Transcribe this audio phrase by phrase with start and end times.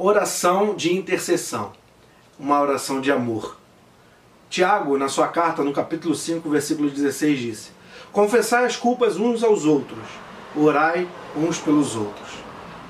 [0.00, 1.72] Oração de intercessão,
[2.38, 3.56] uma oração de amor.
[4.48, 7.70] Tiago, na sua carta, no capítulo 5, versículo 16, disse:
[8.12, 9.98] Confessai as culpas uns aos outros,
[10.54, 12.28] orai uns pelos outros.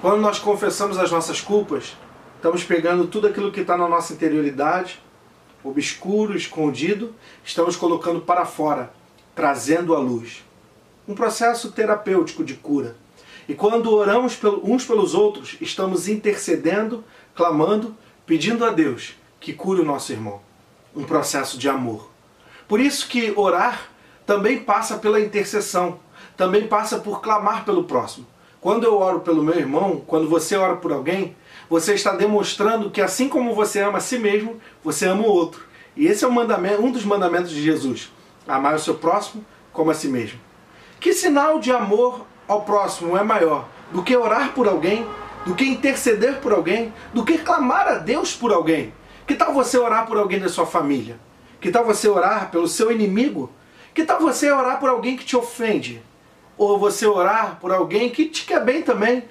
[0.03, 1.97] Quando nós confessamos as nossas culpas,
[2.37, 5.03] estamos pegando tudo aquilo que está na nossa interioridade,
[5.65, 8.93] obscuro, escondido, estamos colocando para fora,
[9.35, 10.45] trazendo à luz.
[11.09, 12.97] Um processo terapêutico de cura.
[13.49, 17.03] E quando oramos uns pelos outros, estamos intercedendo,
[17.35, 17.97] clamando,
[18.27, 20.41] pedindo a Deus que cure o nosso irmão.
[20.95, 22.11] Um processo de amor.
[22.69, 23.89] Por isso que orar
[24.27, 25.99] também passa pela intercessão,
[26.37, 28.27] também passa por clamar pelo próximo.
[28.61, 31.35] Quando eu oro pelo meu irmão, quando você ora por alguém,
[31.71, 35.65] você está demonstrando que assim como você ama a si mesmo, você ama o outro.
[35.97, 38.13] E esse é um, mandamento, um dos mandamentos de Jesus:
[38.47, 40.39] amar o seu próximo como a si mesmo.
[41.01, 45.07] Que sinal de amor ao próximo é maior do que orar por alguém,
[45.45, 48.93] do que interceder por alguém, do que clamar a Deus por alguém?
[49.27, 51.19] Que tal você orar por alguém da sua família?
[51.61, 53.51] Que tal você orar pelo seu inimigo?
[53.95, 56.03] Que tal você orar por alguém que te ofende?
[56.57, 59.25] Ou você orar por alguém que te quer bem também?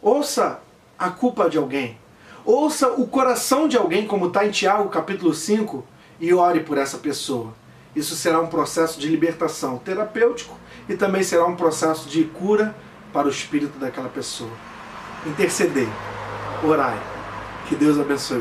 [0.00, 0.60] Ouça
[0.98, 1.98] a culpa de alguém.
[2.44, 5.84] Ouça o coração de alguém, como está em Tiago capítulo 5,
[6.18, 7.52] e ore por essa pessoa.
[7.94, 10.56] Isso será um processo de libertação terapêutico
[10.88, 12.74] e também será um processo de cura
[13.12, 14.50] para o espírito daquela pessoa.
[15.26, 15.88] Interceder,
[16.62, 16.98] orai.
[17.68, 18.38] Que Deus abençoe.